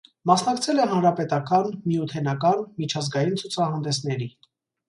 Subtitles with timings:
[0.29, 4.31] Մասնակցել է հանրապետական, միութենական, միջազգային ցուցահանդեսների։